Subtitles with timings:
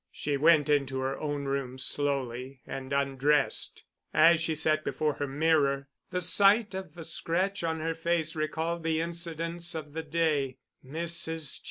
[0.11, 3.83] She went into her own rooms slowly and undressed.
[4.15, 8.83] As she sat before her mirror, the sight of the scratch on her face recalled
[8.83, 10.57] the incidents of the day.
[10.83, 11.59] Mrs.